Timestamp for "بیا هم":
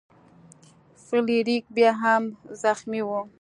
1.75-2.23